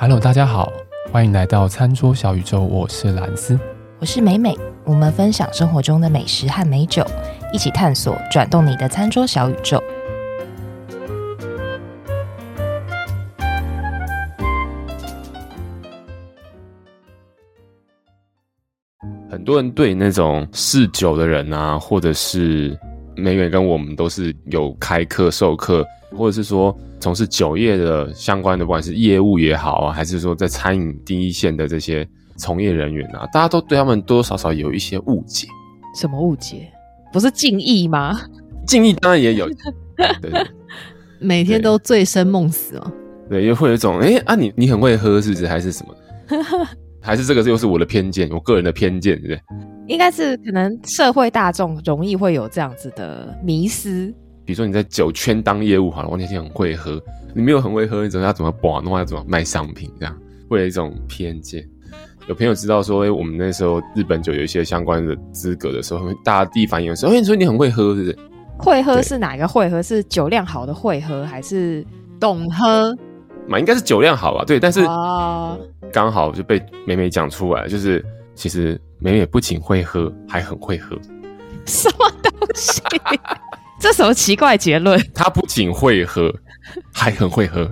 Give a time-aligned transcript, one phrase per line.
[0.00, 0.72] Hello，大家好，
[1.10, 2.60] 欢迎来到餐桌小宇宙。
[2.60, 3.58] 我是兰斯，
[3.98, 4.56] 我是美美。
[4.84, 7.04] 我们分享生活中的美食和美酒，
[7.52, 9.82] 一起探索转动你的餐桌小宇宙。
[19.28, 22.78] 很多人对那种嗜酒的人啊，或者是
[23.16, 25.84] 美美跟我们都是有开课授课，
[26.18, 26.76] 或者是说。
[27.00, 32.04] 从事酒业的相关的，不管是业务也好啊，还是说在餐饮第一线的这些
[32.36, 35.46] 从业人员啊，大家都对他们多多少少有一些误解。
[35.94, 36.68] 什么误解？
[37.12, 38.20] 不是敬意吗？
[38.66, 39.46] 敬意当然也有，
[39.96, 40.46] 对，对，
[41.22, 42.92] 每天都醉生梦死哦。
[43.30, 45.46] 对，又会有一种，哎、欸、啊你，你你很会喝，是不是？
[45.46, 45.94] 还是什么？
[47.00, 49.40] 还是这个又是我的偏见，我个人的偏见，对不对？
[49.86, 54.12] 应该是可能社会大众容易会有这样子的迷思。
[54.48, 56.98] 比如说你在酒圈当业务好了，我那天很会喝，
[57.34, 61.62] 你没有很会喝，你怎么要怎么把弄，要怎么卖商品，这样会有一种偏见。
[62.28, 68.18] 有朋友知道说，哎、欸，我们那时候日本酒有一些相关的资格的时候，大家第一反应说，哎、欸，你说你很会喝，是不是？
[68.56, 69.82] 会喝是哪一个会喝？
[69.82, 71.86] 是酒量好的会喝，还是
[72.18, 72.96] 懂喝？
[73.46, 74.46] 嘛，应该是酒量好吧？
[74.46, 74.80] 对，但是
[75.92, 78.02] 刚好就被美美讲出来，就是
[78.34, 80.96] 其实美美不仅会喝，还很会喝。
[81.66, 82.80] 什么东西？
[83.80, 85.00] 这什么奇怪结论？
[85.14, 86.32] 他不仅会喝，
[86.92, 87.70] 还很会喝。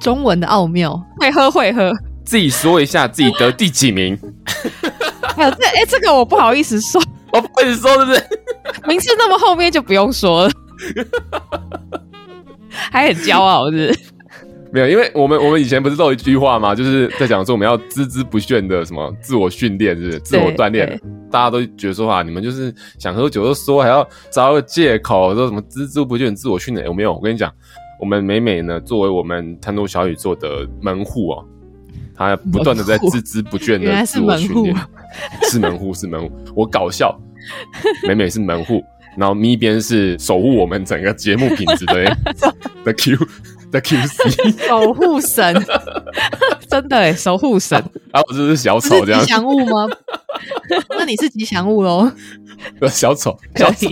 [0.00, 1.90] 中文的奥妙，会喝会喝。
[2.24, 4.18] 自己说一下自己得第几名？
[5.34, 8.22] 还 有这哎，这个我不好意思说，我不好意思说，是不是？
[8.86, 10.50] 名次那么后面就不用说了，
[12.70, 14.00] 还很骄傲，是不是？
[14.72, 16.74] 没有，因为我们我们以前不是都有一句话嘛？
[16.74, 20.18] 就是在讲说我们要孜孜不倦的什么自我训练，是不是？
[20.20, 21.00] 自我锻炼。
[21.30, 26.86] 大家都觉得说啊，你们就是想喝酒就说，还要找个借口说什么孜孜不倦自我训练。
[26.86, 27.14] 有没有？
[27.14, 27.52] 我跟你讲，
[28.00, 31.44] 我们美美呢，作为我们贪多小宇宙的门户哦，
[32.16, 34.76] 她不断的在孜孜不倦的自我训练。
[35.42, 36.30] 是门户，是门户。
[36.54, 37.18] 我搞笑，
[38.06, 38.82] 美美是门户，
[39.16, 42.16] 然后咪边是守护我们整个节目品质的
[42.84, 43.16] 的 Q。
[43.72, 45.54] 在 QC 守护神，
[46.70, 47.78] 真的哎，守护神。
[48.12, 49.20] 啊，我这是小丑这样。
[49.20, 49.86] 吉祥物吗？
[50.90, 52.10] 那你是吉祥物喽？
[52.88, 53.88] 小丑，小丑。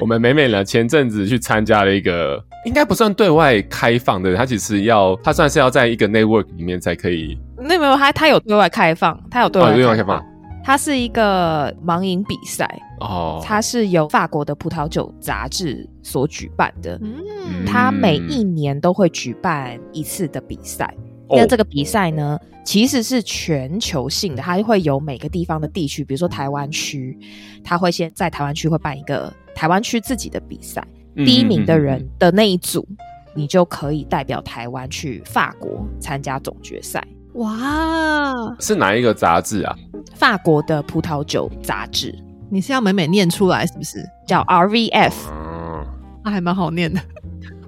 [0.00, 7.38] 我们美美呢，前阵子去参加了一个，应该不算对外开放的，他其实要，他算是要在一个 network 里面才可以。
[7.56, 9.80] 那没有，他他有对外开放，他有对外开放。
[9.80, 10.33] 哦，对外开放。
[10.64, 12.66] 它是一个盲饮比赛
[13.00, 16.98] 哦，它是由法国的葡萄酒杂志所举办的。
[17.02, 20.92] 嗯，它每一年都会举办一次的比赛。
[21.28, 27.18] 那、哦、这个比赛呢，其实是全球性的，它会有每个地方的地区，比如说台湾区，
[27.62, 30.82] 它会先在台湾区会办一个台湾区自己的比赛。
[31.16, 32.88] 嗯、第一名的人的那一组，
[33.34, 37.06] 你就可以代表台湾去法国参加总决赛。
[37.34, 39.74] 哇，是哪一个杂志啊？
[40.14, 42.14] 法国的葡萄酒杂志。
[42.50, 43.98] 你是要美美念出来是不是？
[44.26, 45.84] 叫 RVF，嗯，
[46.24, 47.00] 那还蛮好念的。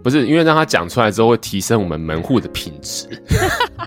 [0.05, 3.09] 不是，因为让他讲出来之后会提升我们门户的品质。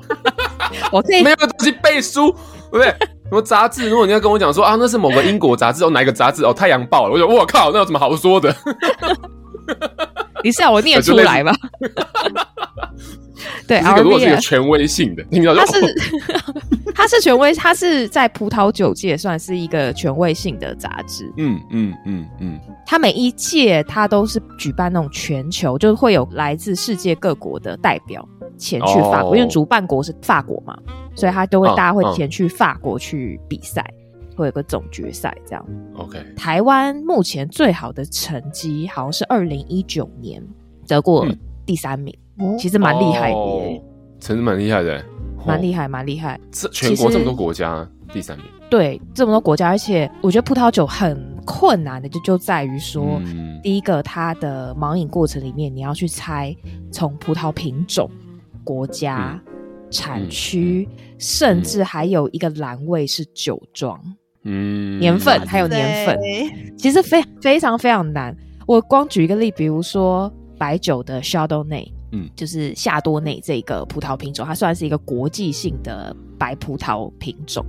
[0.91, 2.29] 我可以没有东西背书，
[2.71, 2.89] 对不对？
[3.29, 3.89] 什么杂志？
[3.89, 8.53] 如果你要跟我讲说啊，那是某个英国杂志哦，哪一个杂志哦，《太阳报》了，我就我靠，那有什么好说的？
[10.43, 11.53] 你是要我念出来吗？
[13.65, 15.95] 对，这个如果是一个权威性的，听到它是
[16.93, 21.31] 它是权威，它是在葡萄酒界算是一个权威性的杂志。
[21.37, 30.77] 嗯嗯嗯嗯，它每一届它都是举办那种全球，就是会有来自世界各国的代表前去法国，因为主办国是法国嘛，
[31.15, 33.85] 所以他都会大家会前去法国去比赛，
[34.35, 35.65] 会有个总决赛这样。
[35.95, 40.43] OK，台湾目前最好的成绩好像是二零一九年
[40.85, 41.25] 得过
[41.65, 42.13] 第三名。
[42.57, 43.83] 其实蛮厉害的耶，
[44.19, 45.03] 成绩蛮厉害的，
[45.45, 46.39] 蛮厉害，蛮厉害。
[46.51, 48.45] 这全国这么多国家，第三名。
[48.69, 56.55] 对，这么多国家，而且我觉得葡萄酒很困难的，就就在于说，嗯、第一个，它的盲饮过程里面，你要去猜
[56.91, 58.09] 从葡萄品种、
[58.63, 63.99] 国家、嗯、产区，嗯、甚至还有一个栏位是酒庄，
[64.43, 66.19] 嗯，年份还有年份，
[66.77, 68.35] 其实非非常非常难。
[68.67, 71.91] 我光举一个例，比如说白酒的 Chardonnay。
[72.11, 77.63] 嗯，就是夏多内这个葡萄品种，它算是一个国际性的白葡萄品种，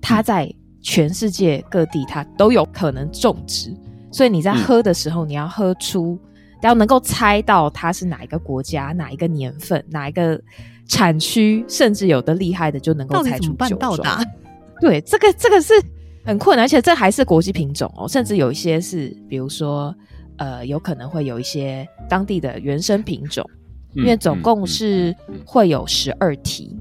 [0.00, 0.48] 它在
[0.80, 3.74] 全世界各地它都有可能种植，
[4.12, 6.16] 所以你在喝的时候，你要喝出，
[6.62, 10.40] 要能够猜到它是哪一个国家、哪一个年份、哪一个
[10.86, 14.24] 产区，甚至有的厉害的就能够猜出酒庄。
[14.80, 15.74] 对，这个这个是
[16.24, 19.92] 很困难，而且这还是国际品种哦，甚至有一些是，比如说。
[20.38, 23.48] 呃，有可能会有一些当地的原生品种，
[23.94, 26.76] 因为总共是会有十二题。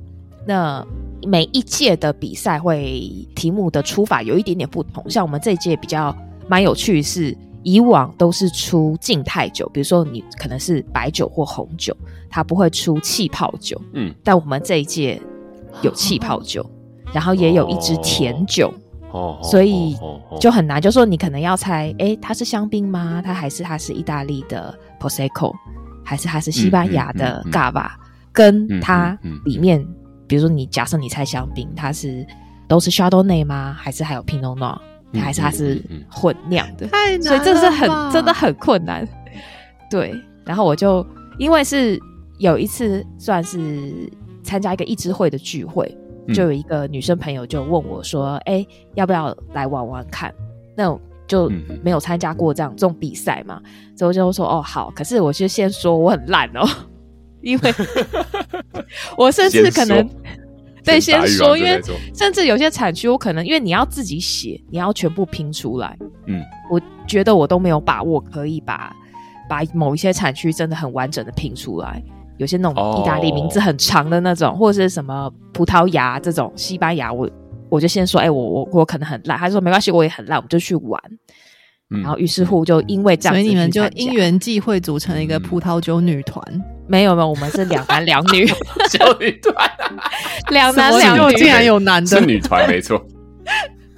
[0.46, 0.86] 那
[1.26, 6.16] 每一届的比赛会题目的出法有一点点不同，像我们这一届比较
[6.48, 11.96] 蛮有趣的是，以往都是出静态酒，比如说你可能是白酒或红酒，
[12.30, 13.82] 它不会出气泡酒。
[13.94, 15.20] 嗯，但我们这一届
[15.82, 16.64] 有气泡酒，
[17.12, 18.72] 然后也有一支甜酒。
[19.16, 19.98] 哦，所以
[20.42, 23.22] 就很难，就说你可能要猜，诶，它是香槟吗？
[23.24, 25.54] 它还是它是意大利的 Prosecco，
[26.04, 27.90] 还是它是西班牙的 Gava？
[28.34, 29.88] 跟它里面，
[30.28, 32.28] 比如说你假设你猜香槟，它是
[32.68, 33.74] 都是 Chardonnay 吗？
[33.80, 34.78] 还是还有 Pinot Noir？
[35.14, 35.82] 还是它是
[36.12, 36.86] 混酿的？
[36.88, 39.08] 太难了，所以这是很真的很困难。
[39.90, 40.14] 对，
[40.44, 41.06] 然后我就
[41.38, 41.98] 因为是
[42.38, 44.12] 有一次算是
[44.44, 45.98] 参加一个一支会的聚会。
[46.34, 50.34] 就有一个女生朋友就问我说：“哎、欸，要不要来玩玩看？”
[50.76, 51.52] 那我就
[51.84, 53.62] 没有参加过这样这种比赛嘛，
[53.96, 56.68] 所以我就说：“哦，好。”可是我就先说我很烂哦，
[57.42, 57.74] 因为
[59.18, 60.10] 我甚至可能
[60.84, 61.82] 对先说因为
[62.14, 65.98] 甚至有些产区我可能因为你要自己写，你要全部拼出来。
[66.28, 68.96] 嗯，我觉得我都没有把握可以把
[69.50, 72.04] 把某一些产区真的很完整的拼出来。
[72.38, 74.60] 有些那种意大利名字很长的那种，oh.
[74.60, 77.30] 或者是什么葡萄牙这种西班牙，我
[77.70, 79.38] 我就先说，哎、欸，我我我可能很烂。
[79.38, 81.02] 他说没关系，我也很烂，我们就去玩。
[81.92, 86.64] 嗯、然后于是乎就因为这样，所以你们就因缘际会组成一个葡萄酒女团、嗯。
[86.88, 88.46] 没有没有，我们是两男两女
[88.90, 89.56] 酒女团，
[90.50, 93.04] 两男两女竟然有男的是女团，没错。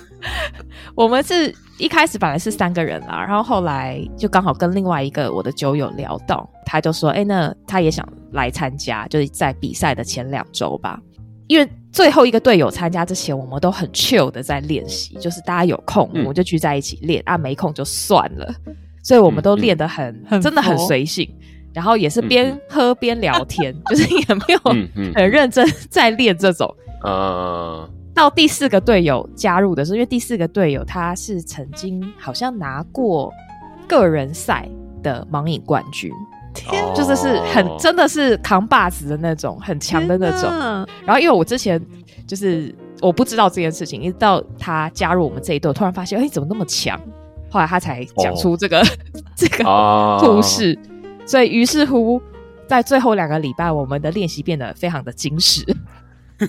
[0.96, 11.00] 我们是一开始本来是三个人啦，然后后来就刚好跟另外一个我的酒友聊到，他就说：“哎、欸，那他也想来参加，就是在比赛的前两周吧。
[11.48, 18.54] 因为最后一个队友参加之前，我们都很 chill 的在练习，就是大家有空我们就聚在一起练、嗯、啊，没空就算了。
[19.02, 21.34] 所以我们都练得很，嗯嗯、真的很随性，
[21.74, 26.74] 然后也是边喝边聊天，嗯、 就是也没有很认真在练这种。
[27.04, 33.32] 呃、嗯。”到第四个队友加入的时候，因为第四个队友他是曾经好像拿过
[33.88, 34.68] 个人赛
[35.04, 36.12] 的盲影冠军，
[36.58, 40.52] 天，就是是很真的是扛把子的那种，很强的那种。
[41.06, 41.82] 然后因为我之前
[42.26, 47.00] 就是我不知道这件事情，一直到他加入我们这一队，突然发现哎、欸、怎么那么强？
[47.50, 48.86] 后来他才讲出这个、哦、
[49.38, 49.64] 这个
[50.20, 50.78] 故事，
[51.26, 52.22] 所以于是乎
[52.68, 55.64] 在最后两个礼拜，我们的练习变得非常的精实。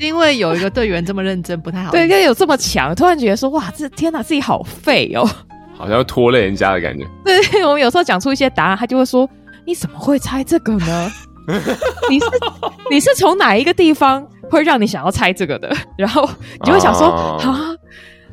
[0.00, 1.92] 是因为有一个队员这么认真，不太好。
[1.92, 5.28] 对，因为有这么强，突然觉得说，哇，这天哪，自己好废哦，
[5.80, 7.06] 好像要拖累人家的感觉。
[7.24, 9.28] 对，我们有时候讲出一些答案，他就会说
[9.66, 11.10] ：“你怎么会猜这个呢？
[12.08, 12.26] 你是
[12.90, 16.28] 你是从哪一个地方会让你想要猜这个的？” 然后
[16.60, 17.36] 你就会想说：“啊。
[17.42, 17.76] 啊”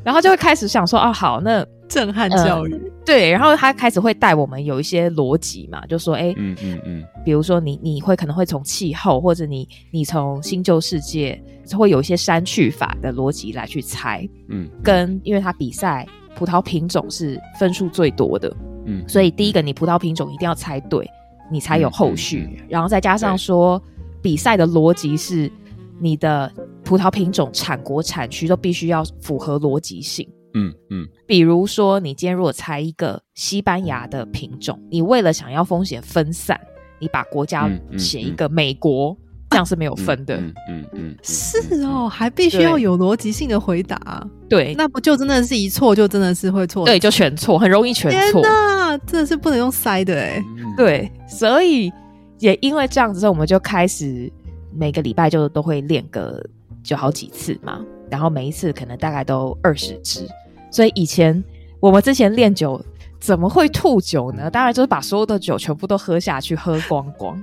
[0.03, 11.41] 然后就会开始想说：“啊，好，那。”震撼教育、嗯，对，然后他开始会带我们有一些逻辑嘛，就说，哎，嗯嗯嗯，比如说你你会可能会从气候，或者你你从新旧世界
[11.77, 16.05] 会有一些删去法的逻辑来去猜，嗯，跟因为他比赛
[16.37, 18.55] 葡萄品种是分数最多的，
[18.85, 21.09] 嗯，所以第一个你葡萄品种一定要猜对，
[21.51, 23.81] 你才有后续，然后再加上说
[24.21, 25.51] 比赛的逻辑是
[25.99, 26.51] 你的
[26.83, 30.29] 葡萄品种产国产区都必须要符合逻辑性。
[30.53, 36.59] 嗯嗯，比如说，你今天如果猜一个西班牙的品种，你为了想要风险分散，
[36.99, 37.67] 你把国家
[37.97, 39.17] 写一个美国，
[39.49, 40.35] 这样是没有分的。
[40.37, 44.27] 嗯嗯，嗯，嗯，是哦，还必须要有逻辑性的回答。
[44.49, 46.85] 对，那不就真的是一错就真的是会错？
[46.85, 48.41] 对，就全错，很容易全错。
[48.41, 50.43] 那真的是不能用塞的哎。
[50.75, 51.91] 对，所以
[52.39, 54.31] 也因为这样子，我们就开始
[54.73, 56.43] 每个礼拜就都会练个
[56.83, 60.27] 就好几次嘛，然后每一次可能大概都二十支。
[60.71, 61.43] 所以以前
[61.79, 62.79] 我们之前练酒
[63.19, 64.49] 怎么会吐酒呢？
[64.49, 67.41] 当然就是把所有的酒全部都喝下去，喝光光。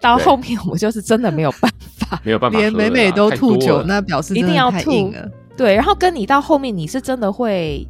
[0.00, 5.12] 到后面我就是真的没有办法， 没有办法，连美美都吐酒，那表示一定要吐。
[5.56, 7.86] 对，然后跟你到后面你是真的会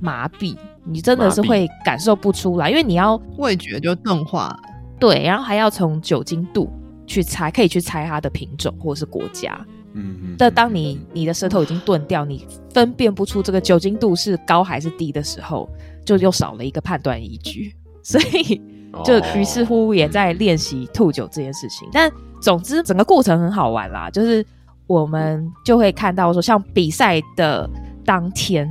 [0.00, 4.58] 麻痹，你真的是会感受不出来，因为你要味觉就钝化。
[4.98, 6.68] 对，然后还要从酒精度
[7.06, 9.64] 去猜，可以去猜它的品种或者是国家。
[9.94, 15.68] 嗯，但当你你的舌头已经钝掉，你分辨不出这个酒精度是高还是低的时候，
[16.04, 18.60] 就又少了一个判断依据，所以
[19.04, 21.88] 就于是乎也在练习吐酒这件事情。
[21.92, 24.44] 但总之整个过程很好玩啦，就是
[24.86, 27.68] 我们就会看到说，像比赛的
[28.04, 28.68] 当天，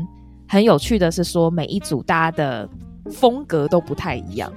[0.47, 2.69] 很有趣的是说，每一组大家的
[3.12, 4.51] 风格都不太一样。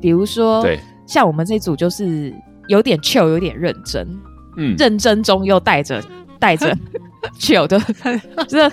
[0.00, 2.34] 比如说，对，像我们这组就是
[2.68, 4.06] 有点 chill，有点认真。
[4.58, 6.02] 嗯，认真中又带着
[6.38, 6.74] 带着
[7.38, 7.78] chill 的，
[8.46, 8.72] 就是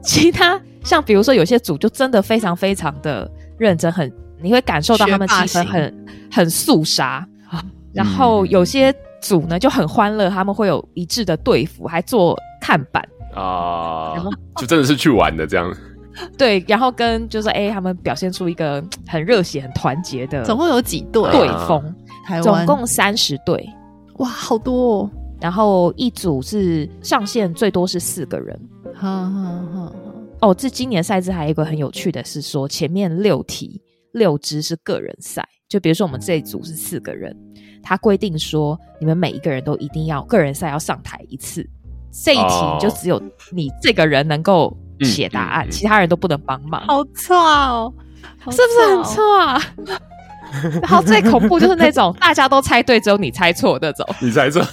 [0.00, 7.26] 其他像比如说有些组就真的非常非常的认真，很你会感受到他们气氛很很肃杀，
[7.92, 13.02] 然后有些组呢就很欢乐，他们会有一致的队服，还做看板
[13.34, 15.74] 啊，然后 就真的是去玩的这样。
[16.38, 21.82] 对，然后跟就是哎，他们表现出一个很热血、很团结的，总共有几队队风？
[22.24, 23.68] 台湾总共三十队，
[24.18, 25.10] 哇，好多哦！
[25.40, 28.58] 然后一组是上限最多是四个人，
[28.94, 29.92] 哈哈哈。
[30.40, 33.80] 哦，这今年赛制还有一个很有趣的是说，前面六题
[34.14, 37.36] 六支是个人赛，就比如说我们这一组是四个人，
[37.82, 41.68] 他规定说你们每一个人都一定要个人赛要上台一次，
[42.10, 46.80] 这一题就只有你这个人能够写答案，哦、其他人都不能帮忙。
[46.86, 47.92] 好错哦，
[48.50, 49.60] 是不是很错啊？
[50.80, 54.06] 然后最恐怖就是那种大家都猜对，只有你猜错那种。
[54.20, 54.62] 你猜错，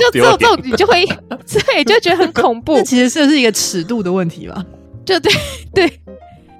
[0.00, 1.06] 就只有这种你就会，
[1.46, 2.82] 所以就觉得很恐怖。
[2.82, 4.64] 其实这是一个尺度的问题吧？
[5.06, 5.32] 就对
[5.72, 6.00] 对，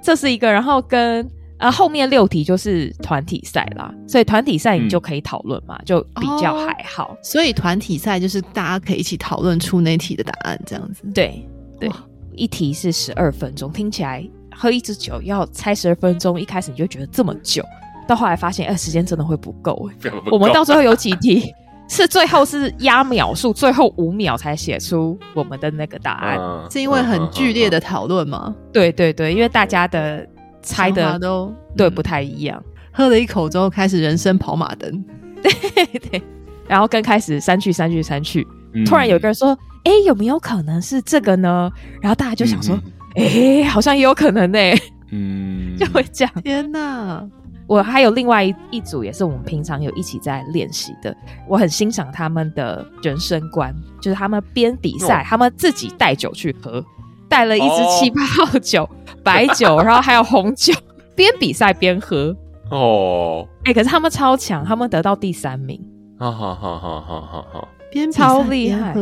[0.01, 0.51] 这是一个。
[0.51, 7.13] 然后跟呃后面六题就是团体赛啦，所以团体赛你就可以讨论嘛，嗯、就比较还好。
[7.13, 11.03] 哦、所以团体赛就是大家可以一起讨论出那题的答案，这样子。
[11.13, 11.45] 对
[11.79, 11.89] 对，
[12.33, 14.27] 一题是十二分钟，听起来。
[14.51, 17.63] 喝一支酒要猜十二分钟，一开始你就觉得这么久，
[18.05, 19.89] 到后来发现，哎、欸，时间真的会不够。
[20.29, 21.49] 我们到最后有几题
[21.89, 28.55] 是最后是压秒数，最后五秒才写出我们的那个答案，嗯、是因为很剧烈的讨论吗？
[28.71, 30.25] 对对对，因为大家的
[30.61, 32.63] 猜的都对不太一样。
[32.63, 35.03] 嗯、喝了一口之后，开始人生跑马灯，
[35.41, 35.51] 对
[35.99, 36.21] 对，
[36.67, 38.47] 然后跟开始删去删去删去，
[38.85, 39.49] 突然有个人说，
[39.83, 41.69] 哎、欸，有没有可能是这个呢？
[42.01, 42.79] 然后大家就想说。
[43.15, 44.79] 哎、欸，好像也有可能呢、欸，
[45.11, 46.33] 嗯， 就会这样。
[46.43, 47.27] 天哪！
[47.69, 51.15] 我还有另外一一组，也是我们平常有一起在练习的。
[51.47, 53.71] 我很欣赏他们的人生观，
[54.01, 56.83] 就是他们边比赛，哦、他们自己带酒去喝，
[57.29, 58.89] 带了一支气泡酒、哦、
[59.23, 60.73] 白酒，然后还有红酒，
[61.15, 62.35] 边比赛边喝。
[62.71, 65.79] 哦，哎、欸，可是他们超强，他们得到第三名。
[66.17, 68.95] 好好好好好好好，边超厉害。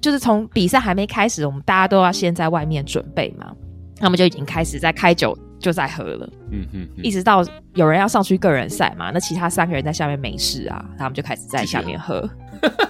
[0.00, 3.52] 就是从比赛还没开始，我们大家都要先在外面准备嘛，
[3.98, 6.28] 他们就已经开始在开酒，就在喝了。
[6.50, 7.42] 嗯哼，一直到
[7.72, 12.28] 有人要上去个人赛嘛，那其他三个人在下面没事啊，他们就开始在下面喝，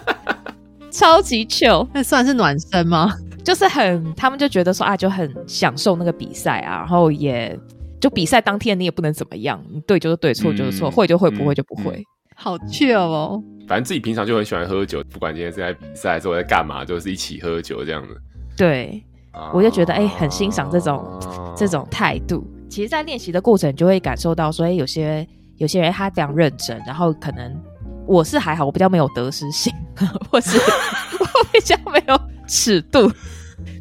[0.90, 1.88] 超级 chill。
[1.94, 3.12] 那算是暖身吗？
[3.44, 7.56] 就是很，他们就觉得说啊，就很享受那个比赛啊，然后也
[8.00, 12.02] 就比赛当天你也不能怎么样，你对就是对，错就是错，会就会，不会就不会，
[12.34, 13.42] 好 chill 哦。
[13.68, 18.14] 反正自己平常就很喜欢喝酒，不管今天是在比赛，还是我在干嘛，就是一起喝酒这样子。
[18.56, 19.02] 对，
[19.32, 22.46] 啊、我就觉得哎、欸，很欣赏这种、啊、这种态度。
[22.74, 25.24] 其实，在练习的过程，你就会感受到说，哎、欸，有些
[25.58, 27.56] 有些人他非常认真，然后可能
[28.04, 29.72] 我是还好，我比较没有得失心，
[30.28, 33.08] 或是我比较没有尺度。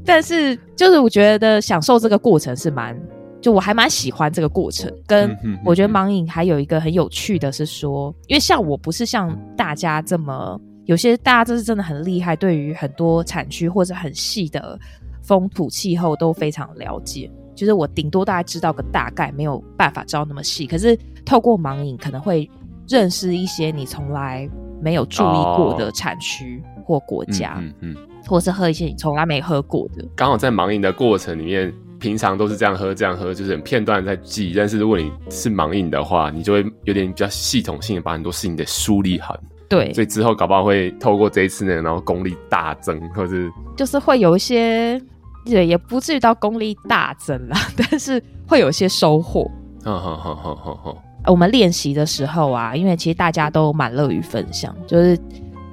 [0.05, 2.95] 但是，就是我觉得享受这个过程是蛮。
[3.41, 5.35] 就我还蛮喜欢这个过程，跟
[5.65, 14.79] 我觉得盲饮还有一个很有趣的是说，因为像我不是像大家这么有些大家就是真的很厉害，对于很多产区或者很细的
[15.23, 17.27] 风土气候都非常了解。
[17.55, 20.65] 就是我顶多大概知道个大概，没有办法知道那么细。
[20.67, 22.49] 可是透过盲饮，可能会
[22.87, 24.49] 认识一些你从来
[24.81, 27.95] 没有注意过的产区或国家，嗯嗯，
[28.27, 30.05] 或者是喝一些你从来没喝过的。
[30.15, 31.73] 刚好在盲饮的过程里面。
[31.99, 34.53] 平常都是这样喝，这样喝，就是很片段在记。
[34.53, 39.39] 但是如果你是盲饮的话，你就会有点比较系统性的把很多事情给梳理好。
[39.69, 45.01] 对，所以之后搞不好会透过这一次呢，然后功力大增，或是就是会有一些，
[45.45, 49.49] 也也不至于到功力大增啦， 但是会有些收获。
[49.83, 51.03] 好好好好好好。
[51.27, 55.17] 我们练习的时候啊，因为其实大家都蛮乐于分享，就是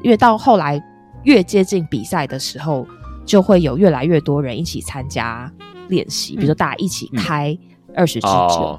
[0.03, 0.83] 因为到后来
[1.25, 2.87] 越接近比赛的时候，
[3.25, 5.51] 就会有越来越多人一起参加。
[5.89, 7.59] 练习，比如说大家一起开
[7.97, 8.79] 二十支酒，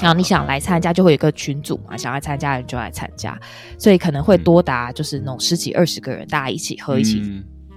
[0.00, 3.38] 然后你想来参加，就会有一个群组嘛，想要参加的人就来参加，
[3.76, 7.22] 所以可能会多达就是那种十几二十个人，大家一起喝，一起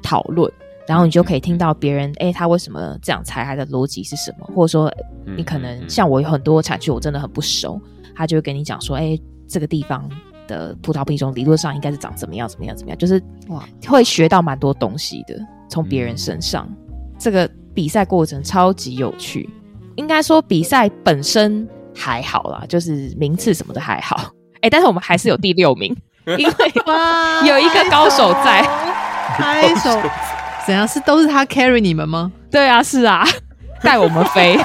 [0.02, 0.50] 讨论，
[0.90, 4.92] 然后你就可以听到别人，哎，他为什么这样猜，他的逻辑是什么，或者说
[5.38, 7.80] 你可能像我有很多产区我真的很不熟，
[8.16, 9.16] 他就会跟你讲说，哎，
[9.48, 10.10] 这个地方
[10.48, 16.68] 的葡萄品种理论上应该是长怎么样，怎么样，怎么样，就是哇，会学到蛮多东西的，从别人身上，
[17.20, 17.50] 这个。
[17.72, 19.48] 比赛过程超级有趣，
[19.96, 21.66] 应该说比赛本身
[21.96, 24.18] 还好啦，就是名次什么的还好。
[24.56, 25.96] 哎、欸，但是我们还是有第六名，
[26.38, 26.54] 因为
[27.48, 28.68] 有一个高手在。
[29.38, 29.98] 拍手，
[30.70, 30.88] 怎样？
[30.88, 32.32] 是都是他 carry 你们吗？
[32.52, 33.26] 对啊，是啊，
[33.82, 34.56] 带我们飞，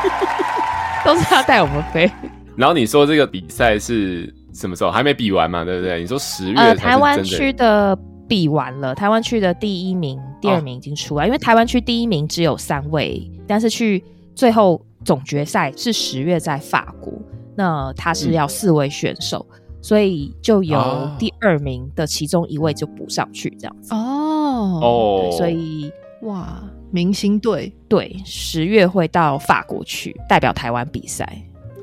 [1.04, 2.10] 都是他带我们飞。
[2.56, 4.90] 然后你说这个比赛是什么时候？
[4.90, 5.64] 还没比完嘛？
[5.64, 6.00] 对不对？
[6.00, 7.96] 你说十月，呃，台湾区的。
[8.28, 14.02] 比完了，台湾区的第一名、第二名已经出来，哦、因为台湾区第一名只有三位，但是去
[14.34, 17.12] 最后总决赛是十月在法国，
[17.54, 23.94] 那他是要四位选手，嗯、所以就由第二名的其中一位就补上去这样子。
[23.94, 25.90] 哦哦，所以
[26.22, 31.26] 哇，明星队对，十月会到法国去代表台湾比赛。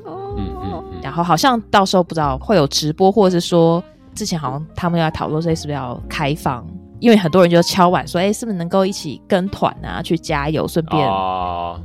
[0.04, 3.82] 哦、嗯嗯，然后好像到时候不知道会有直播，或者是说
[4.14, 6.66] 之前好像他们要讨论说是不是要开放。
[7.00, 11.78] 因为很多人就敲碗说：“哎，是不是能够一起跟团啊，去加油，顺便？”哦，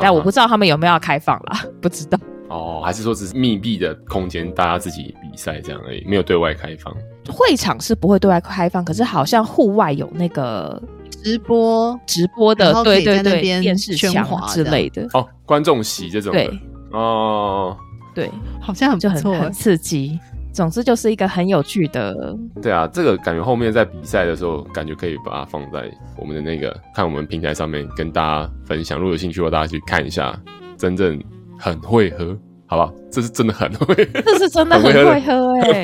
[0.00, 2.18] 但我不知道他们有没有要开放啦，不知道。
[2.48, 6.92] 哦，还是说只是密闭的空间，大家自己比赛这样而已，没有对外开放。
[7.28, 10.82] 会场是不会对外开放，可是好像户外有那个
[11.22, 15.06] 直播直播的，对对对，电视墙之类的。
[15.12, 16.44] 哦，观众席这种的。
[16.44, 16.60] 对
[16.92, 17.76] 哦，
[18.14, 18.30] 对，
[18.60, 20.18] 好像很就很很刺激。
[20.52, 25.84] 总之就是一个很有趣的，对啊，这个感觉后面在比赛的时候，感觉可以把它放在
[26.16, 28.98] 我们的那个看我们平台上面跟大家分享。
[28.98, 30.34] 如果有兴趣的话，大家去看一下，
[30.78, 31.22] 真正
[31.58, 32.34] 很会喝，
[32.66, 32.92] 好不好？
[33.10, 35.82] 这是真的很 会，这是真的很会喝哎、欸！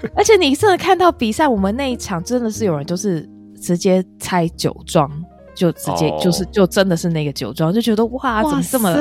[0.16, 3.28] 而且你真的看到比赛，我们那一场真的是有人就是
[3.60, 5.10] 直接猜酒庄，
[5.54, 6.22] 就直接、oh.
[6.22, 8.92] 就是就真的是那个酒庄，就觉得哇，怎么这么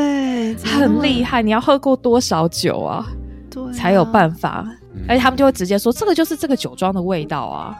[0.63, 1.41] 很厉害？
[1.41, 3.05] 你要喝过多少酒啊？
[3.49, 4.65] 对啊，才有办法，
[5.07, 7.75] 而且他们就会直接说，这个就是这个酒庄的味道啊，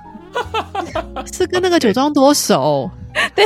[1.31, 2.89] 是跟那个酒庄多熟，
[3.35, 3.45] 对，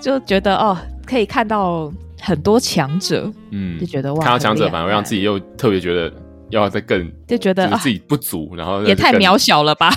[0.00, 0.76] 就觉得哦，
[1.06, 6.12] 可以看到很多强者，嗯，就觉得哇，看到强者反而让自己又特别觉得
[6.50, 9.90] 要再更，就觉得自己不足，然后也太渺小了吧。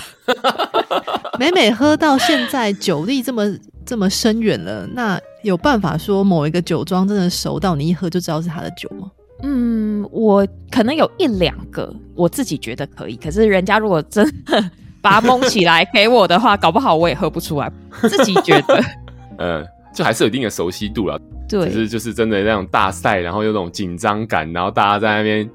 [1.38, 3.44] 每每喝到现在酒力这么
[3.84, 9.10] 这么深远了，那有办法说某一个酒庄真的熟到你一喝就知道是他的酒吗？
[9.42, 13.16] 嗯，我可能有一两个，我自己觉得可以。
[13.16, 14.70] 可是人家如果真的
[15.02, 17.70] 把它蒙起来给我的话，搞不好我也喝不出来。
[18.08, 18.80] 自己觉得，
[19.38, 21.20] 嗯，就还是有一定的熟悉度了。
[21.48, 25.48] 对，只是就是真的那种大赛，然后有那种紧张感，然后大家在那边。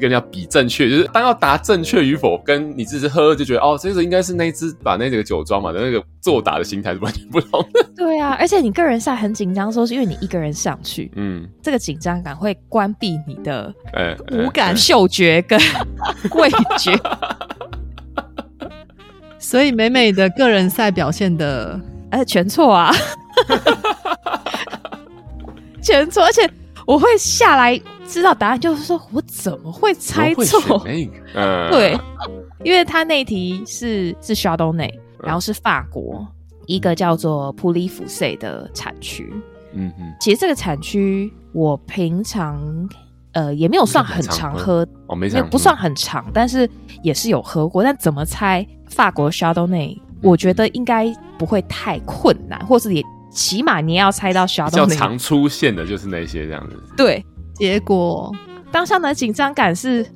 [0.00, 7.86] 跟人家比正确，就是当要答正确与否，跟你只是喝就觉得哦，这个应该是那一支把那个酒庄嘛的那个作答的心态是完全不同的。
[7.94, 13.70] 对啊，而且你个人赛很紧张的时候，是因为你一个人上去，嗯，这个紧张感会关闭你的
[14.30, 15.60] 五感、嗅觉跟
[16.36, 16.98] 味觉，
[19.38, 21.78] 所以美美的个人赛表现的，
[22.08, 22.90] 哎，全错啊，
[25.82, 26.48] 全错，而且。
[26.84, 30.82] 我会下来知道答案，就是说我怎么会猜错？
[31.32, 31.96] 嗯，对，
[32.64, 34.92] 因为他那一题是是 Chardonnay，
[35.22, 36.26] 然后是法国
[36.66, 39.32] 一个叫做普里福塞的产区。
[39.74, 42.60] 嗯嗯，其实这个产区我平常
[43.34, 46.68] 呃也没有算很常喝，哦，没常不算很常，但是
[47.04, 47.84] 也是有喝过。
[47.84, 49.96] 但怎么猜法国 Chardonnay？
[50.20, 53.04] 我觉得应该不会太困难，或是也。
[53.32, 56.76] 起码你要猜到小东西，比较常出现的就是那些这样子。
[56.96, 58.32] 对，结果
[58.70, 60.06] 当下的紧张感是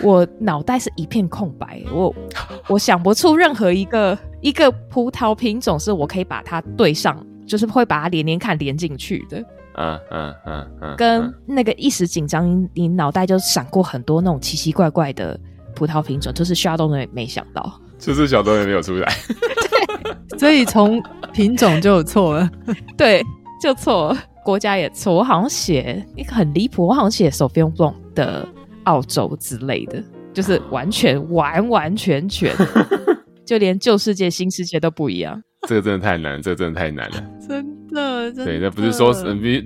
[0.00, 2.14] 我脑袋是一片空白，我
[2.68, 9.38] 我想不出任何一个一个葡萄品种是我可以把它对上，就是会把它连连看连进去的。
[9.76, 15.38] 嗯嗯嗯嗯，跟那个一时紧张，你脑袋就闪过很多那种奇奇怪怪的
[15.74, 19.12] 葡萄品种，就是小东也没想到，就是小东也没有出来。
[20.30, 21.02] 对， 所以从。
[21.32, 22.48] 品种就有错了，
[22.96, 23.20] 对，
[23.60, 25.12] 就错了，国家也错。
[25.12, 28.46] 我好像写一个很离谱，我好像写 Sauvignon Blanc 的
[28.84, 30.00] 澳洲之类的，
[30.32, 32.54] 就是完全完完全全，
[33.44, 35.42] 就连旧世界新世界都不一样。
[35.66, 38.30] 这个真的太难，这个真的太难了，真的。
[38.30, 39.12] 真的对，那不是说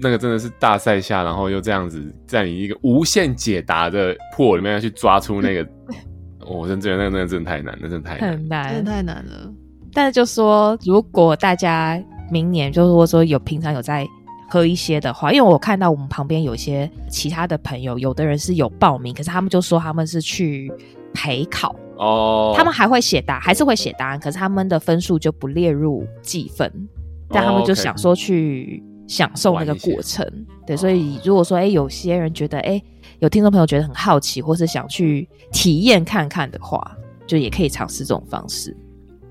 [0.01, 5.69] 那个真的是大赛下，然后又这样子在你一个无限解答的破里面要去抓出那个，
[6.47, 9.53] 我真觉得那个那个真的太难，那真的太难，很难，真的太难了。
[9.99, 14.07] 但是就说，如果大家明年就是说说有平常有在
[14.49, 20.73] 喝一些的话，因为我看到我们旁边有一些其他的朋友，有的人是有报名，可是他们就说他们是去
[21.13, 26.73] 陪考哦，他们还会写答，还是会写答案，可是他们的分数就不列入计分，
[27.31, 30.25] 但他们就想说去享受那个过程。
[30.65, 32.85] 对，所以如果说哎、欸，有些人觉得哎、欸，
[33.19, 38.77] 有听众朋友觉得很好奇，或是想去体验看看的话，就也可以尝试这种方式。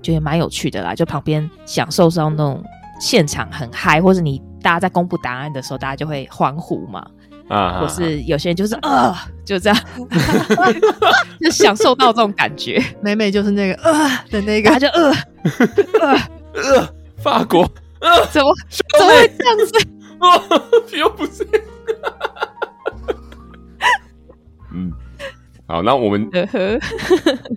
[0.02, 2.62] 觉得蛮有趣的啦，就旁边享受上那种
[3.00, 7.06] 现场很嗨，或者你大家在公布答案的时候，大家就会欢呼嘛，
[7.48, 9.78] 啊，或是有些人就是 呃，就这样，
[11.40, 12.82] 就享受到这种感觉。
[13.00, 15.12] 美美就是那个呃的那个，他就呃
[16.00, 16.16] 呃。
[16.58, 17.62] 呃，法国。
[18.00, 19.72] 呃，怎么怎么会这样子？
[20.18, 20.62] 哦，
[20.96, 21.46] 又不是，
[24.72, 24.92] 嗯。
[25.66, 26.28] 好，那我们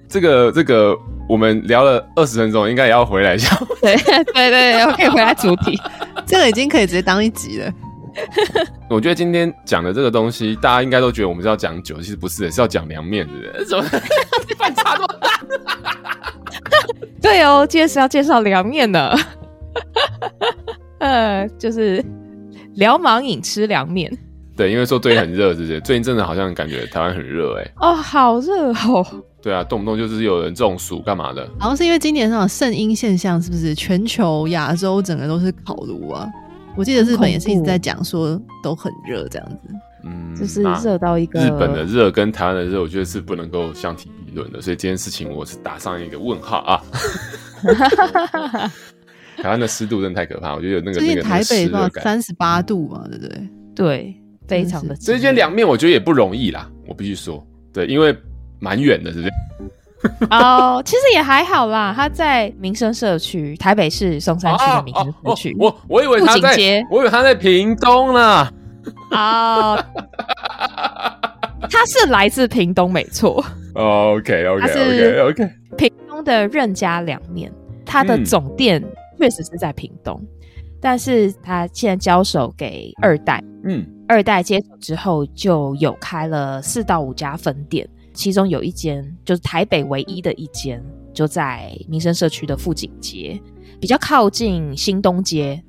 [0.08, 0.96] 这个这个
[1.32, 3.58] 我们聊了二十分钟，应该也要回来一下。
[3.82, 5.80] 对对对，我可以回来主题。
[6.28, 7.72] 这个已经可以直接当一集了。
[8.92, 13.66] 我觉得今天讲的这个东西，大家应该都觉得我们是要讲酒，其实不是，是要讲凉面，对不对？
[13.66, 13.84] 怎么
[14.58, 16.34] 反差这么大？
[17.22, 19.18] 对哦，今天是要介绍凉面的。
[21.00, 22.04] 呃，就是
[22.76, 24.12] 聊盲饮吃凉面。
[24.58, 25.80] 对，因为说最近很热，是不是？
[25.80, 27.72] 最近真的好像感觉台湾很热，哎。
[27.78, 29.24] 哦，好热哦。
[29.42, 31.50] 对啊，动不动就是有人中暑干嘛的。
[31.60, 33.74] 好像是因为今年那种圣婴现象，是不是？
[33.74, 36.30] 全球亚洲整个都是烤炉啊。
[36.76, 39.58] 我记得日本也是一直在讲说都很热这样子。
[40.04, 41.40] 嗯，就是热到一个。
[41.40, 44.62] 日本的热跟台湾的热，我觉得是不能够相提并论的。
[44.62, 46.82] 所以这件事情我是打上一个问号啊。
[49.38, 53.50] 台湾的湿度真的太可怕，我觉得有那个那个台北到三十八度嘛，对不对？
[53.74, 54.16] 对，
[54.48, 54.96] 非常的。
[54.96, 58.16] 这间凉面我觉得也不容易啦，我必须说，对，因为
[58.62, 59.34] 蛮远的，是不是？
[60.32, 65.56] 哦，其实也还好啦，他在民生社区，台北市松山区的民生社区。
[65.60, 66.56] 我我以为他在，
[66.90, 68.48] 我以为他在屏东呢。
[69.12, 69.78] 哦，
[71.70, 73.44] 他是来自屏东，没错。
[73.74, 77.52] OK OK OK OK，屏东的任家凉面，
[77.86, 78.84] 他的总店
[79.20, 80.20] 确实是在屏东，
[80.82, 87.88] 但是他现在交手给二代，嗯，二代接手之后就有开了四到五家分店。
[88.14, 93.42] 其中有一间就是台北唯一的一间，就在民生社区的富锦街，
[93.80, 95.62] 比较靠近新东街。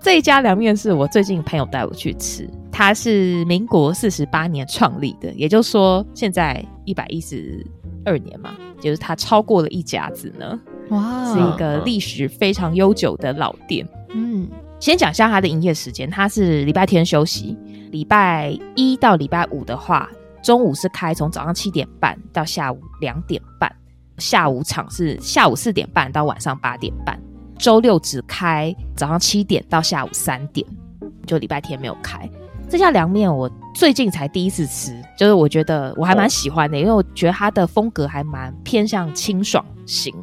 [0.00, 7.62] 这一家凉面是我最近朋友带我去吃，它是民国四十八年创立的，也就是说现在一百一十
[8.06, 10.58] 二年嘛，就是它超过了一甲子呢。
[10.88, 13.86] 哇，是一个历史非常悠久的老店。
[14.14, 14.48] 嗯，
[14.80, 17.54] 先讲一下它的营业时间，它是礼拜天休息，
[17.90, 20.10] 礼拜一到礼拜五的话。
[20.42, 23.70] 中午是开从早上七点半到下午两点半，
[24.18, 27.18] 下午场是下午四点半到晚上八点半。
[27.58, 30.66] 周六只开早上七点到下午三点，
[31.26, 32.28] 就礼拜天没有开。
[32.68, 40.14] 这家凉面我最近才第一次吃，就是我觉得我还蛮喜欢的，因为我觉得它的风格还蛮偏向清爽型。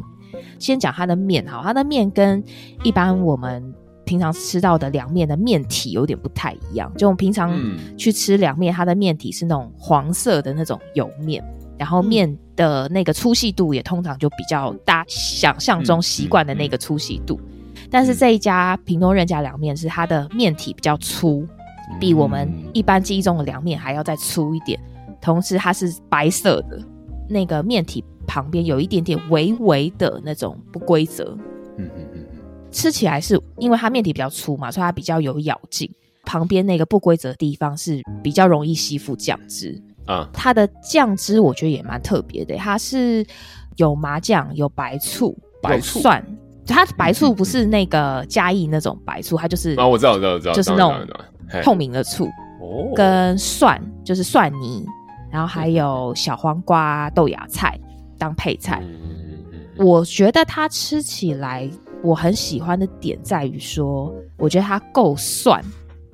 [0.58, 2.44] 先讲它的面哈，它的面跟
[2.84, 3.74] 一般我们。
[4.08, 7.54] 平常吃到的凉面的面体有点不太一样，就我们平常
[7.98, 11.44] 去吃凉面，它的面体是那种黄色的那种油面，
[11.78, 17.40] 然后面的那个粗细度也通常就比较大，想象中习惯的那个粗细度。
[17.92, 21.46] 但是这一家平东任家凉面是它的面体比较粗，
[22.00, 24.80] 比我们一般记忆中的凉面还要再粗一点，
[25.22, 26.80] 同时它是白色的，
[27.30, 31.38] 那个面体旁边有一点点微微的那种不规则。
[32.72, 35.90] 吃起来是因为它面体比较粗嘛，所以它比较有咬劲。
[36.26, 40.28] 旁边那个不规则的地方是比较容易吸附酱汁啊。
[40.34, 43.26] 它的酱汁我觉得也蛮特别的，它是
[43.78, 46.22] 有麻酱、有白醋、白醋蒜。
[46.66, 51.08] 它白醋不是那个嘉义那种白醋，它就是啊，我知道，我知道，我知道，就是那种
[51.64, 52.26] 透明的醋。
[52.60, 54.86] 哦，跟蒜就是蒜泥，
[55.32, 57.80] 然后还有小黄瓜、豆芽菜
[58.18, 58.84] 当配菜。
[59.78, 61.70] 我觉得它吃起来。
[62.08, 65.62] 我很喜欢的点在于说，我觉得它够蒜，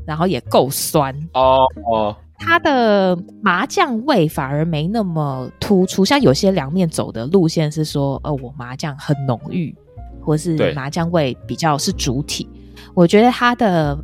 [0.08, 2.16] 然后也够酸哦哦。
[2.40, 9.74] 它的麻酱味反而没那么突出，像有些凉面走的路线是说，呃，我麻酱很浓郁，
[10.20, 12.50] 或是麻酱味比较是主体。
[12.96, 13.98] 我觉得它的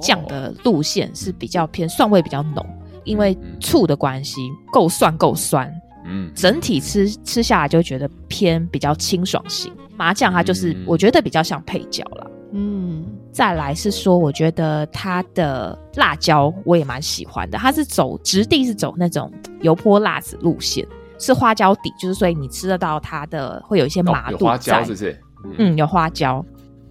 [0.00, 2.64] 酱的路线是比较偏蒜味比较浓，
[3.04, 5.72] 因为醋的关系，够蒜够酸。
[6.04, 9.72] 嗯，整体吃吃下来就觉得偏比较清爽型。
[10.00, 12.26] 麻酱它就是我觉得比较像配角啦。
[12.52, 17.58] 嗯，再来是说，我觉得它的辣椒我也蛮喜欢的。
[17.58, 20.86] 它是走质地是走那种油泼辣子路线，
[21.18, 24.38] 是花椒底，就是所以你吃得到它的会有一些麻度在。
[24.38, 25.20] 哦，有花椒是不是？
[25.44, 26.42] 嗯，嗯，有花椒，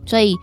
[0.05, 0.35] 所以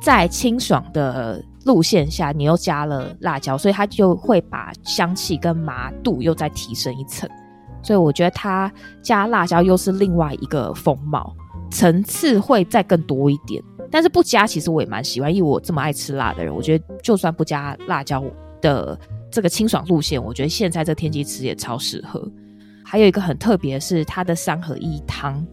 [0.00, 7.28] 在清爽的路线下，你又加了辣椒，所以它就会把香气跟麻度又再提升一层。
[7.82, 11.34] 所以我觉得它加辣椒又是另外一个风貌，
[11.72, 13.62] 层次会再更多一点。
[13.90, 18.22] 但是不加，其实我也蛮喜欢，因为我这么爱吃辣的人，我觉得就算不加辣椒
[18.60, 18.98] 的
[19.30, 22.26] 这个清爽路线，我觉得现在这天气吃也超适合。
[22.84, 25.46] 还有一个很特别的是它的三合一汤，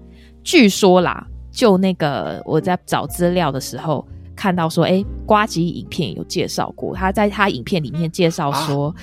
[0.44, 8.96] 据说啦，就那个我在找资料的时候看到说，哎，瓜吉影片有介绍过，他在他影片里面介绍说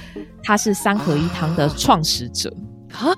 [0.43, 2.51] 他是三合一汤的创始者。
[2.93, 3.13] 啊！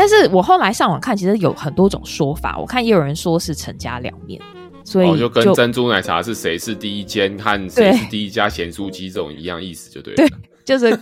[0.00, 2.56] 但是我后来上网看，其实有很多种说法。
[2.58, 4.40] 我看也有人说是陈家凉面，
[4.82, 10.16] 所以就，哦，就跟珍珠奶茶是谁是第一间和谁是第一家咸酥鸡这种一样意思，就对了。
[10.16, 10.30] 对，
[10.64, 10.98] 就是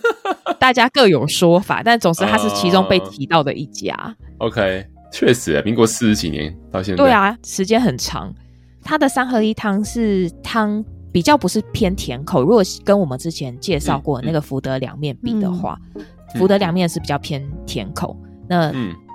[0.59, 3.95] 大家各有说法，但总之它是其中被提到的一家。
[4.39, 8.35] Uh, OK，确实，民国四十几年到现在，对啊，时间很长。
[8.83, 12.43] 它的三合一汤是汤比较不是偏甜口。
[12.43, 18.17] 如果跟我们之前介绍过的那个福德凉面比的话，嗯嗯、福德凉面是比较偏甜口。
[18.49, 18.73] 那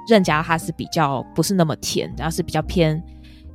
[0.08, 3.02] 任家它是比较不是那么甜，然后是比较偏，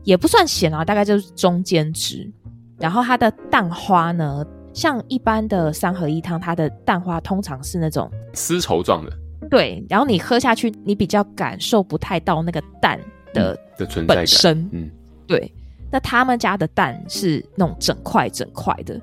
[0.04, 2.30] 也不算咸啊，大概就是中间值。
[2.78, 9.12] 然后它的蛋花呢，像一般的三合一汤，它的蛋花通常是那种丝绸状的。
[9.50, 13.00] 对，然后你喝下去，你比较感受不太到那个蛋
[13.32, 14.16] 的、嗯、的存在感。
[14.16, 14.90] 本身，嗯，
[15.26, 15.52] 对。
[15.90, 19.00] 那他们家的蛋是那种整块整块的，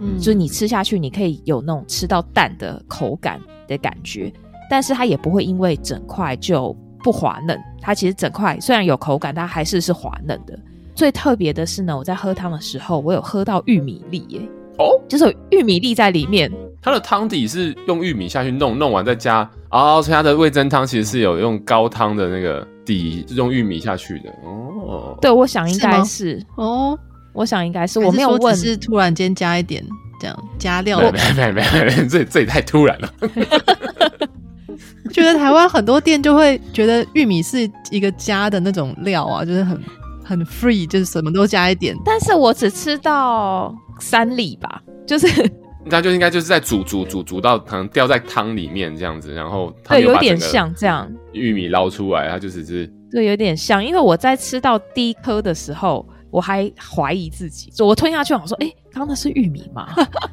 [0.00, 4.30] 嗯，就是你吃下去，你可以有那种吃到蛋的口感的感觉，
[4.70, 7.58] 但是它也不会因为整块就不滑嫩。
[7.80, 10.58] 它其实整块虽然有口感，它还是是滑嫩的。
[10.94, 14.40] 最特别的是呢，我在喝汤的时候，我有喝到玉米粒耶，
[14.78, 16.50] 哦，就是有玉米粒在里面。
[16.80, 19.48] 它的汤底是用玉米下去弄，弄完再加。
[19.70, 24.30] 哦，所以它的味增汤其实是有用高汤的那个底，是用玉米下去的。
[24.44, 26.98] 哦，对，我想应该是，是哦，
[27.34, 29.84] 我想应该是，我没有问，是突然间加一点
[30.20, 31.12] 这样加料的。
[31.12, 33.12] 没没没没，这这也太突然了。
[35.12, 39.80] 觉得台湾很多店就会觉得玉米是一个加的那种料啊， 就是很
[40.24, 41.96] 很 free，就是什么都加一点。
[42.04, 45.26] 但是我只吃到三粒吧，就是。
[45.88, 53.84] 它就应该就是在煮煮煮煮到可能掉在汤里面这样子，然后对，有点像这样玉米捞出来，它就只是，对，有点像。
[53.84, 59.86] 因为我在吃到第一颗的时候，我还怀疑自己，我吞下去，我说：“哎、欸，刚刚那是玉米吗？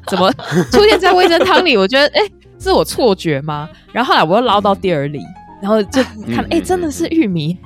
[0.08, 0.28] 怎么
[0.72, 2.32] 出现在味噌汤里？”我觉得：“哎、欸，
[2.64, 5.20] 是我错觉吗？”然后后来我又捞到第二粒，
[5.62, 6.02] 然后就
[6.34, 7.56] 看，哎、欸，真的是玉米。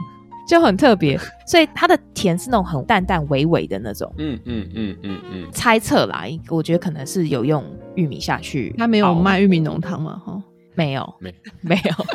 [0.49, 4.11] 就很特别，所以它的甜是那种很淡淡、微微的那种。
[4.17, 5.47] 嗯嗯嗯嗯嗯。
[5.53, 7.63] 猜测啦，我觉得可能是有用
[7.97, 8.75] 玉米下去。
[8.79, 10.19] 他没有卖玉米浓汤吗？
[10.25, 10.43] 哈，
[10.75, 12.07] 没有，没 没有。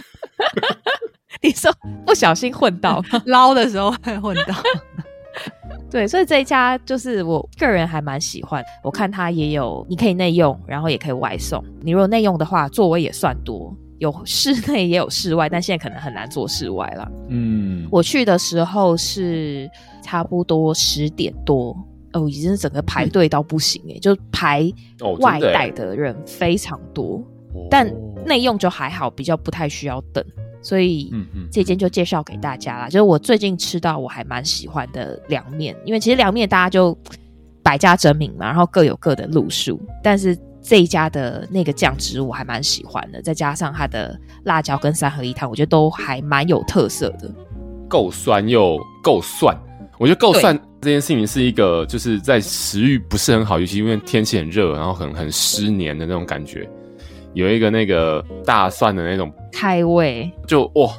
[1.43, 1.71] 你说
[2.07, 4.55] 不小心混到 捞的时候还混到。
[5.93, 8.65] 对，所以这一家就是我个人还蛮喜欢。
[8.83, 11.63] 我看它也有，你可以内用，然后也可以外送。
[11.81, 13.71] 你如果内用的话，座位也算多。
[13.99, 17.11] 有室内也有室外，但现在可能很难做室外了。
[17.29, 19.69] 嗯，我去的时候是
[20.01, 21.77] 差不多十点多，
[22.13, 24.67] 哦，已经是整个排队到不行哎、欸，就排
[25.19, 27.87] 外带的人非常多，哦、但
[28.25, 30.25] 内用就还好，比较不太需要等，
[30.63, 31.13] 所以
[31.51, 32.87] 这间就介绍给大家啦。
[32.87, 36.97] 就是我最近吃到我还蛮喜欢的凉面，因为其实凉面大家就
[37.61, 40.35] 百家争鸣嘛，然后各有各的路数，但是。
[40.65, 47.29] 这一家的那个酱汁我还蛮喜欢的，再加上它的辣椒跟三合一汤，我觉得都还蛮有特色的，
[47.89, 49.53] 够酸又够蒜。
[49.99, 56.65] 我觉得够蒜这件事情是一个，就是在食欲不是很好，尤其因为天气很热，然后很很湿黏的那种感觉，
[57.33, 60.91] 有一个那个大蒜的那种开胃，就哇，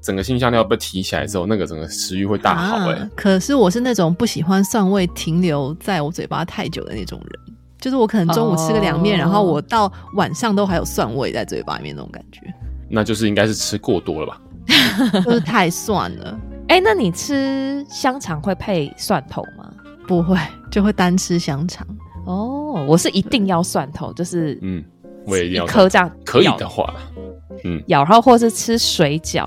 [0.00, 3.10] 整个新香料被提起来之后，那个整个食欲会大好哎、欸啊。
[3.16, 7.56] 可是我是那种不喜欢蒜味停留在我嘴巴太久的那种人。
[7.80, 9.24] 就是我可能中午吃个凉面，oh.
[9.24, 12.40] 然后我到晚上都还有蒜味在嘴巴里面那种感觉，
[12.88, 14.40] 那就是应该是吃过多了吧？
[15.24, 16.38] 就是太蒜了。
[16.68, 19.68] 哎、欸，那你吃香肠会配蒜头吗？
[20.06, 20.38] 不会，
[20.70, 21.84] 就会单吃香肠。
[22.24, 24.84] 哦，oh, 我是一定要蒜头，就是嗯，
[25.26, 26.10] 我也要颗这样。
[26.24, 26.94] 可以的话，
[27.64, 29.46] 嗯，咬，然后或是吃水饺，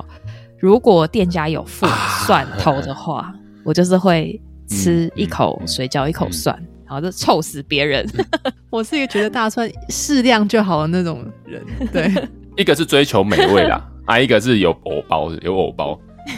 [0.60, 1.86] 如果店家有附
[2.26, 3.34] 蒜头的话，啊、
[3.64, 6.56] 我就是会吃一口水饺，嗯、一口蒜。
[6.60, 8.08] 嗯然后就臭死别人。
[8.70, 11.60] 我是一个觉得大蒜适量就好的那种人。
[11.92, 12.08] 对，
[12.56, 16.00] 一个是追求美味啦，还、 啊、一个是有藕包，有藕包。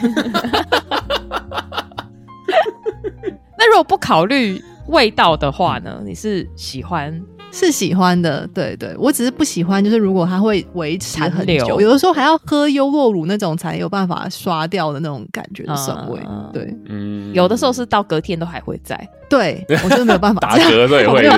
[3.58, 6.00] 那如果不考虑味道的话呢？
[6.02, 7.22] 你是喜欢？
[7.50, 21.26] 是喜欢的，对对，我只是不喜欢，就是如果它会维持很久，有的时候还要喝优酪乳那种才有办法刷掉的那种感觉的酸味，嗯、对，嗯，有的时候是到隔天都还会在，对 我真的没有办法，打嗝都也会，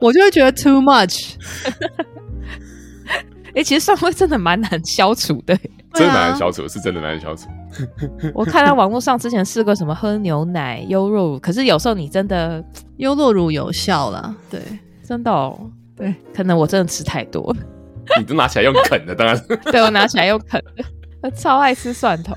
[0.00, 1.34] 我就会觉得 too much。
[3.48, 5.58] 哎、 欸，其实酸味真的蛮难消除的，
[5.98, 7.48] 真的难消除，啊、是真的难消除。
[8.34, 12.64] 我看到网络上之前试过什么喝牛奶优酪乳，可是有时候你真的
[12.96, 14.60] 优酪乳有效啦， 对，
[15.02, 15.58] 真的哦，
[15.96, 17.54] 对，可能我真的吃太多。
[18.18, 19.36] 你都拿起来用啃的，当然。
[19.72, 20.84] 对，我拿起来用啃的，
[21.22, 22.34] 我超爱吃蒜头。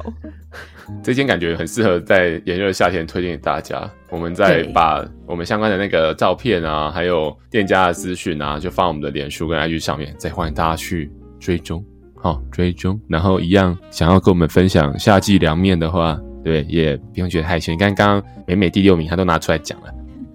[1.03, 3.87] 这间感觉很适合在炎热的夏天推荐给大家。
[4.09, 11.85] 我们再把我们相关的那个照片啊，还有店家的资讯啊，就放我们的脸书跟 IG 上面，再欢迎大家去追踪。
[12.21, 17.71] 好，追踪，然后一样想要跟我们分享夏季凉面的话，对，也不用觉得害羞。
[17.71, 19.87] 你看刚刚美美第六名，她都拿出来讲了。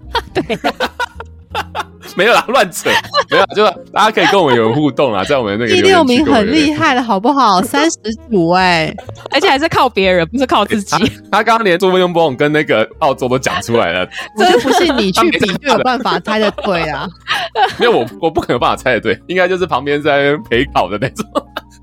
[0.33, 0.43] 对，
[2.17, 2.89] 没有啦，乱扯，
[3.29, 7.61] 没有，就大家可以跟我们有互动啦，在我们那个第六名很厉害了，好不好？
[7.63, 7.97] 三十
[8.31, 8.93] 组哎，
[9.31, 10.95] 而且还是靠别人，不是靠自己。
[11.31, 17.07] 他刚刚连做梦梦跟那个澳洲都讲出来了，我就不信你去比就有办法猜得对啊？
[17.79, 21.25] 因为我我不可能有办法猜得对，应该就是旁边在陪考的那种，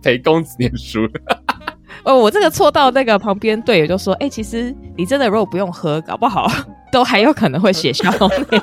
[0.03, 1.09] 陪公子念书。
[2.05, 6.51] 哦，我这个错到那个旁边队友就说：“哎、欸，其实你真的如果不用喝，搞不好
[6.91, 8.63] 都还有可能会写下后面。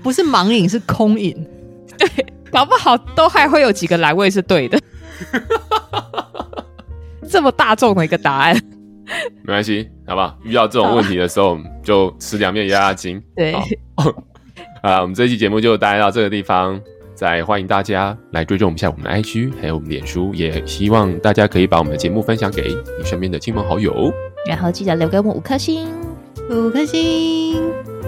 [0.00, 1.34] 不是盲饮，是空饮。
[1.98, 2.08] 对，
[2.52, 4.78] 搞不好都还会有几个栏位是对的。
[7.28, 8.54] 这么大众的一个答案，
[9.42, 10.38] 没关系，好不好？
[10.44, 13.20] 遇到这种问题的时候，就吃凉面压压惊。
[13.34, 13.54] 对，
[14.82, 16.80] 啊，我们这期节目就待到这个地方。
[17.14, 22.62] 再欢迎大家来追踪一下我们的 IG，还有我们脸书，也希望大家可以把我们的节目分享给
[22.98, 24.12] 你身边的亲朋好友，
[24.46, 25.88] 然后记得留给我们五颗星，
[26.50, 27.62] 五颗星。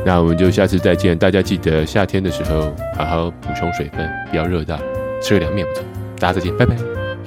[0.04, 4.78] 那我们就下次再见，大家记得夏天的时候好好补充水分，不要热到，
[5.22, 5.84] 吃个凉面不错。
[6.18, 6.76] 大家再见，拜拜，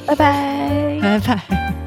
[0.06, 1.87] 拜拜，拜拜。